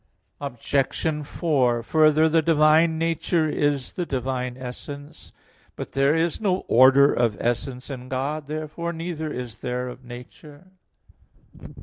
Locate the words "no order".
6.41-7.13